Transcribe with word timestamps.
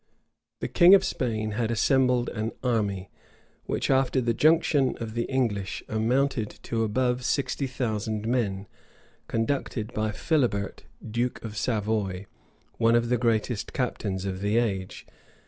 377 0.61 0.61
The 0.61 0.79
king 0.79 0.95
of 0.95 1.03
Spain 1.05 1.51
had 1.59 1.69
assembled 1.69 2.29
an 2.29 2.53
army, 2.63 3.11
which, 3.65 3.91
after 3.91 4.19
the 4.19 4.33
junction 4.33 4.97
of 4.99 5.13
the 5.13 5.25
English, 5.25 5.83
amounted 5.87 6.49
to 6.63 6.83
above 6.83 7.23
sixty 7.23 7.67
thousand 7.67 8.27
men, 8.27 8.65
conducted 9.27 9.93
by 9.93 10.11
Philibert, 10.11 10.85
duke 11.07 11.39
of 11.45 11.55
Savoy, 11.55 12.25
one 12.79 12.95
of 12.95 13.09
the 13.09 13.17
greatest 13.19 13.73
captains 13.73 14.25
of 14.25 14.41
the 14.41 14.57
age. 14.57 15.05